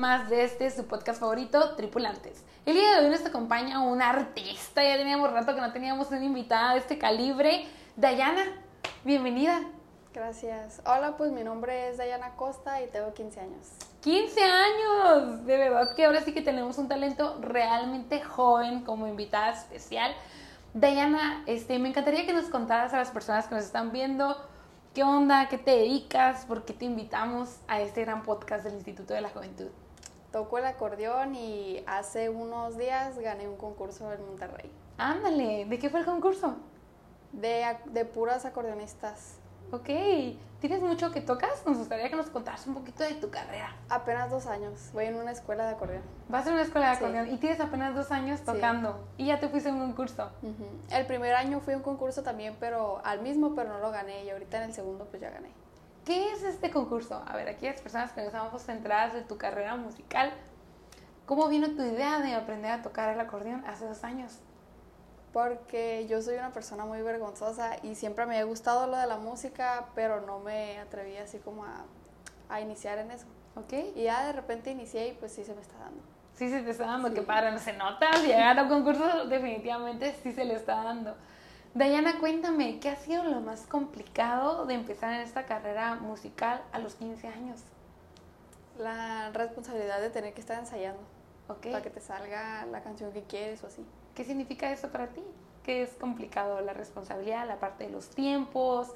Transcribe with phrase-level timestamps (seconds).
[0.00, 2.42] más de este su podcast favorito, Tripulantes.
[2.64, 6.24] El día de hoy nos acompaña un artista, ya teníamos rato que no teníamos una
[6.24, 7.66] invitada de este calibre,
[7.96, 8.44] Dayana.
[9.04, 9.60] Bienvenida.
[10.14, 10.80] Gracias.
[10.86, 13.68] Hola, pues mi nombre es Dayana Costa y tengo 15 años.
[14.00, 19.52] 15 años, de verdad que ahora sí que tenemos un talento realmente joven como invitada
[19.52, 20.14] especial.
[20.72, 24.34] Dayana, este, me encantaría que nos contaras a las personas que nos están viendo
[24.94, 29.12] qué onda, qué te dedicas, por qué te invitamos a este gran podcast del Instituto
[29.12, 29.68] de la Juventud.
[30.32, 34.70] Toco el acordeón y hace unos días gané un concurso en Monterrey.
[34.96, 36.56] Ándale, ¿de qué fue el concurso?
[37.32, 39.38] De, de puras acordeonistas.
[39.72, 39.88] Ok,
[40.60, 41.64] ¿tienes mucho que tocas?
[41.64, 43.76] Nos gustaría que nos contaras un poquito de tu carrera.
[43.88, 46.02] Apenas dos años, voy en una escuela de acordeón.
[46.28, 49.48] Vas a una escuela de acordeón y tienes apenas dos años tocando y ya te
[49.48, 50.30] fuiste a un concurso.
[50.90, 54.24] El primer año fui a un concurso también, pero al mismo, pero no lo gané
[54.24, 55.50] y ahorita en el segundo pues ya gané.
[56.10, 57.22] ¿Qué es este concurso?
[57.24, 60.32] A ver, aquí las personas que nos estamos centradas de tu carrera musical,
[61.24, 64.40] ¿cómo vino tu idea de aprender a tocar el acordeón hace dos años?
[65.32, 69.18] porque yo soy una persona muy vergonzosa y siempre me ha gustado lo de la
[69.18, 71.84] música, pero no me atreví así como a,
[72.48, 73.26] a iniciar en eso.
[73.54, 73.72] Ok.
[73.94, 76.02] Y ya de repente inicié y pues sí se me está dando.
[76.34, 80.16] Sí se te está dando, que para no se nota, llegar a un concurso definitivamente
[80.24, 81.14] sí se le está dando.
[81.72, 86.80] Dayana, cuéntame, ¿qué ha sido lo más complicado de empezar en esta carrera musical a
[86.80, 87.60] los 15 años?
[88.76, 91.00] La responsabilidad de tener que estar ensayando.
[91.46, 91.70] Okay.
[91.70, 93.84] Para que te salga la canción que quieres o así.
[94.16, 95.22] ¿Qué significa eso para ti?
[95.62, 96.60] ¿Qué es complicado?
[96.60, 98.88] ¿La responsabilidad, la parte de los tiempos?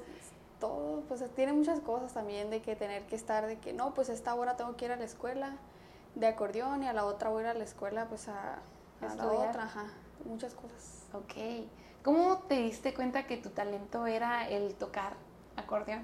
[0.59, 4.09] Todo, pues tiene muchas cosas también de que tener que estar, de que no, pues
[4.09, 5.55] esta hora tengo que ir a la escuela
[6.15, 8.59] de acordeón y a la otra voy a ir a la escuela pues a,
[9.01, 9.85] a la otra, ajá,
[10.25, 11.03] muchas cosas.
[11.13, 11.67] Ok.
[12.03, 15.13] ¿Cómo te diste cuenta que tu talento era el tocar
[15.55, 16.03] acordeón?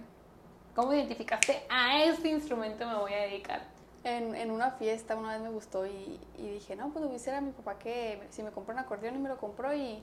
[0.75, 3.61] ¿Cómo identificaste a este instrumento me voy a dedicar?
[4.03, 7.41] En, en, una fiesta una vez me gustó y, y dije, no, pues lo a
[7.41, 10.01] mi papá que si me compró un acordeón y me lo compró y,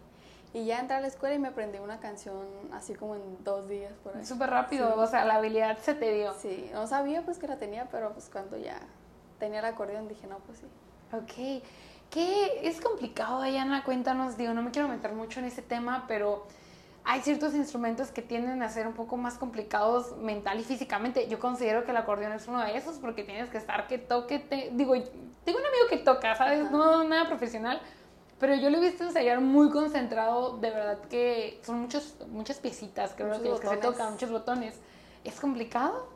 [0.53, 3.69] y, ya entré a la escuela y me aprendí una canción así como en dos
[3.69, 4.25] días por ahí.
[4.25, 6.33] Súper rápido, o sea, la habilidad se te dio.
[6.35, 8.79] Sí, no sabía pues que la tenía, pero pues cuando ya
[9.41, 10.67] tenía el acordeón dije, no, pues sí.
[11.13, 11.65] Ok,
[12.11, 13.85] ¿qué es complicado, Diana?
[13.85, 16.47] Cuéntanos, digo, no me quiero meter mucho en ese tema, pero
[17.05, 21.29] hay ciertos instrumentos que tienden a ser un poco más complicados mental y físicamente.
[21.29, 24.39] Yo considero que el acordeón es uno de esos porque tienes que estar que toque.
[24.39, 24.95] Te, digo,
[25.45, 26.71] tengo un amigo que toca, ¿sabes?
[26.71, 27.81] No nada profesional,
[28.39, 30.59] pero yo lo he visto ensayar muy concentrado.
[30.59, 34.31] De verdad que son muchos, muchas piecitas, creo muchos que los que se tocan, muchos
[34.31, 34.75] botones.
[35.25, 36.11] ¿Es complicado?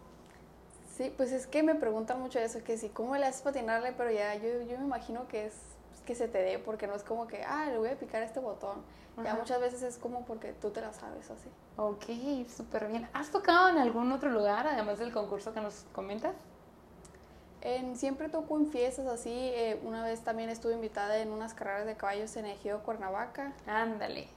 [0.95, 3.93] Sí, pues es que me preguntan mucho eso, que si cómo le haces para atinarle,
[3.93, 5.55] pero ya yo, yo me imagino que es
[6.05, 8.41] que se te dé, porque no es como que, ah, le voy a picar este
[8.41, 8.83] botón.
[9.23, 9.39] Ya Ajá.
[9.41, 11.49] muchas veces es como porque tú te la sabes así.
[11.77, 13.09] Ok, súper bien.
[13.13, 16.35] ¿Has tocado en algún otro lugar, además del concurso que nos comentas?
[17.61, 19.31] En, siempre toco en fiestas así.
[19.31, 23.53] eh, una vez también estuve invitada en unas carreras de caballos en Ejido, Cuernavaca.
[23.67, 24.29] Ándale.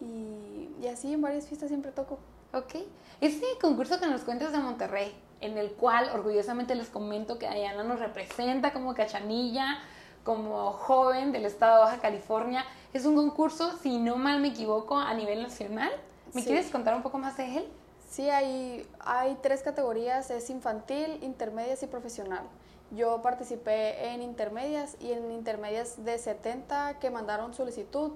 [0.00, 2.18] Y, y así en varias fiestas siempre toco.
[2.54, 2.76] Ok.
[3.20, 7.82] Este concurso que nos cuentas de Monterrey, en el cual orgullosamente les comento que Diana
[7.82, 9.78] nos representa como cachanilla,
[10.24, 14.96] como joven del estado de Baja California, es un concurso, si no mal me equivoco,
[14.96, 15.90] a nivel nacional.
[16.34, 16.48] ¿Me Sí.
[16.48, 17.68] quieres contar un poco más de él?
[18.08, 22.42] Sí, hay, hay tres categorías, es infantil, intermedias y profesional.
[22.90, 28.10] Yo participé en intermedias y en intermedias de 70 que mandaron solicitud,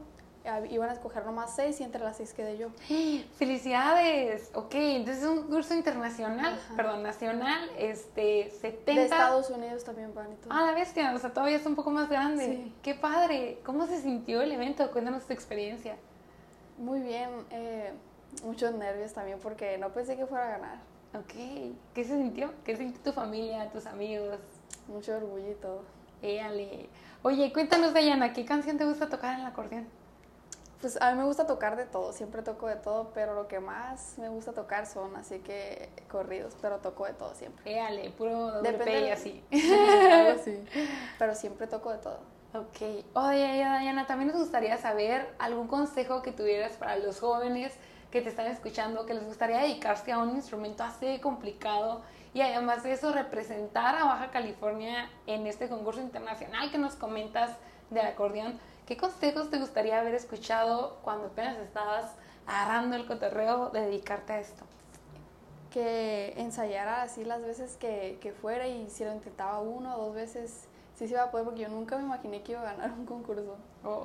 [0.70, 2.68] iban a escoger nomás seis y entre las seis quedé yo.
[3.38, 4.50] ¡Felicidades!
[4.54, 6.76] Ok, entonces es un concurso internacional, Ajá.
[6.76, 8.92] perdón, nacional, este, 70...
[8.92, 10.52] De Estados Unidos también van y todo.
[10.52, 12.44] Ah, la bestia, o sea, todavía es un poco más grande.
[12.44, 12.74] Sí.
[12.82, 13.60] ¡Qué padre!
[13.64, 14.90] ¿Cómo se sintió el evento?
[14.90, 15.96] Cuéntanos tu experiencia.
[16.76, 17.92] Muy bien, eh,
[18.44, 20.78] muchos nervios también porque no pensé que fuera a ganar.
[21.14, 21.32] Ok,
[21.94, 22.52] ¿qué se sintió?
[22.64, 24.38] ¿Qué sintió tu familia, tus amigos?
[24.88, 25.82] Mucho orgullo y todo.
[26.20, 26.88] Éale.
[27.22, 29.86] Oye, cuéntanos, Dayana, ¿qué canción te gusta tocar en el acordeón?
[30.84, 33.58] Pues a mí me gusta tocar de todo, siempre toco de todo, pero lo que
[33.58, 37.72] más me gusta tocar son así que corridos, pero toco de todo siempre.
[37.72, 39.44] Éale, puro doble Depende P y así.
[40.12, 40.62] Algo así.
[41.18, 42.18] Pero siempre toco de todo.
[42.52, 43.06] Ok.
[43.14, 47.72] Oye, Dayana, también nos gustaría saber algún consejo que tuvieras para los jóvenes
[48.10, 52.02] que te están escuchando, que les gustaría dedicarse a un instrumento así complicado
[52.34, 57.56] y además de eso representar a Baja California en este concurso internacional que nos comentas
[57.90, 58.58] del acordeón.
[58.86, 62.12] ¿Qué consejos te gustaría haber escuchado cuando apenas estabas
[62.46, 64.64] agarrando el cotorreo de dedicarte a esto?
[65.70, 70.14] Que ensayara así las veces que, que fuera y si lo intentaba uno o dos
[70.14, 72.92] veces, sí se iba a poder, porque yo nunca me imaginé que iba a ganar
[72.92, 73.56] un concurso.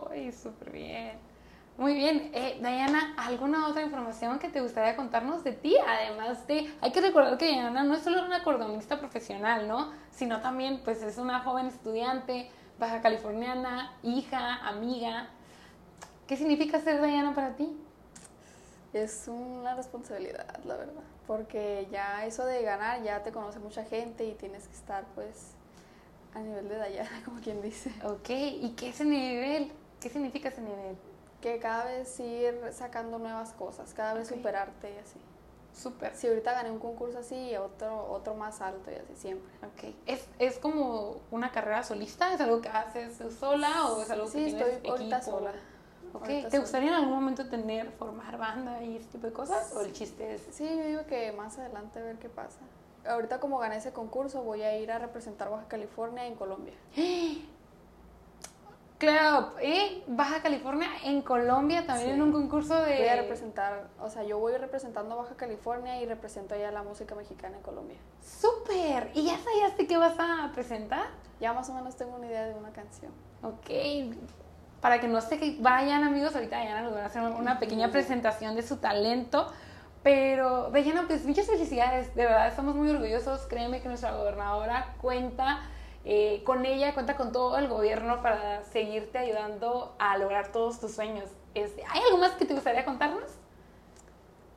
[0.10, 1.30] ¡Ay, súper bien!
[1.80, 2.30] Muy bien.
[2.34, 5.78] Eh, Diana, ¿alguna otra información que te gustaría contarnos de ti?
[5.88, 9.94] Además de, hay que recordar que Diana no es solo una acordeonista profesional, ¿no?
[10.12, 15.28] Sino también, pues, es una joven estudiante, baja californiana, hija, amiga.
[16.28, 17.78] ¿Qué significa ser Diana para ti?
[18.94, 24.26] Es una responsabilidad, la verdad, porque ya eso de ganar, ya te conoce mucha gente
[24.26, 25.52] y tienes que estar, pues,
[26.34, 27.92] a nivel de Diana, como quien dice.
[28.04, 29.72] Ok, ¿y qué es ese nivel?
[30.00, 30.98] ¿Qué significa ese nivel?
[31.42, 35.20] que cada vez ir sacando nuevas cosas, cada vez superarte y así.
[35.74, 36.16] Súper.
[36.16, 39.50] Si ahorita gané un concurso así, otro, otro más alto y así siempre.
[39.66, 39.96] Ok.
[40.06, 42.34] ¿Es, ¿Es como una carrera solista?
[42.34, 45.52] ¿Es algo que haces sola o es algo que tienes estoy ahorita sola.
[46.14, 46.44] Okay.
[46.50, 49.74] ¿Te gustaría en algún momento tener, formar banda y ese tipo de cosas?
[49.76, 50.48] ¿O el chiste es...?
[50.52, 52.60] Sí, yo digo que más adelante a ver qué pasa.
[53.08, 56.74] Ahorita como gané ese concurso voy a ir a representar Baja California en Colombia.
[59.00, 62.98] Claro, y Baja California en Colombia también en un concurso de...
[62.98, 67.16] Voy a representar, o sea, yo voy representando Baja California y represento ya la música
[67.16, 67.98] mexicana en Colombia.
[68.22, 69.10] ¡Súper!
[69.14, 71.06] ¿Y ya sabías qué vas a presentar?
[71.40, 73.14] Ya más o menos tengo una idea de una canción.
[73.42, 74.18] Ok.
[74.82, 78.54] Para que no se vayan amigos, ahorita Diana nos va a hacer una pequeña presentación
[78.58, 79.48] de su talento.
[80.04, 83.48] Pero, Diana, pues muchas felicidades, de verdad, estamos muy orgullosos.
[83.48, 85.62] Créeme que nuestra gobernadora cuenta
[86.12, 90.96] eh, con ella cuenta con todo el gobierno para seguirte ayudando a lograr todos tus
[90.96, 91.30] sueños.
[91.54, 93.30] Este, ¿Hay algo más que te gustaría contarnos?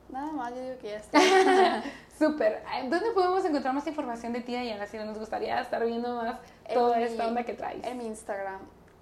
[0.09, 1.19] Nada más, yo digo que ya está.
[2.17, 2.63] Súper.
[2.89, 4.87] ¿Dónde podemos encontrar más información de ti, Diana?
[4.87, 6.39] Si nos gustaría estar viendo más
[6.73, 7.85] toda esta onda que traes.
[7.85, 8.61] En mi Instagram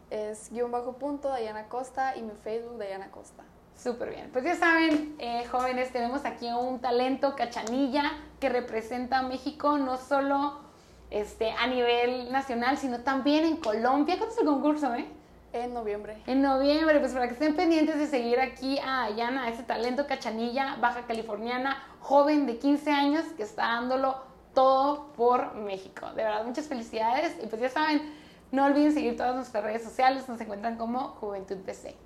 [0.09, 3.43] es guion bajo punto Diana Costa y mi Facebook Diana Costa.
[3.77, 4.29] Súper bien.
[4.33, 8.11] Pues ya saben, eh, jóvenes, tenemos aquí un talento cachanilla
[8.41, 10.69] que representa a México no solo
[11.11, 14.17] este, a nivel nacional, sino también en Colombia.
[14.17, 15.05] ¿Cuándo es el concurso, eh?
[15.53, 16.17] En noviembre.
[16.27, 20.77] En noviembre, pues para que estén pendientes de seguir aquí a Ayana, ese talento cachanilla,
[20.79, 24.15] baja californiana, joven de 15 años que está dándolo
[24.53, 26.07] todo por México.
[26.13, 27.35] De verdad, muchas felicidades.
[27.43, 28.13] Y pues ya saben,
[28.51, 31.97] no olviden seguir todas nuestras redes sociales, nos encuentran como Juventud PC.